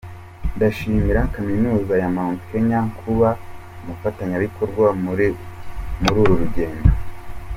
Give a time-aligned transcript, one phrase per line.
[0.55, 5.25] Ndashimira Kaminuza ya Mount Kenya kuba ari umufatanyabikorwa muri
[6.07, 6.91] uru rugendo.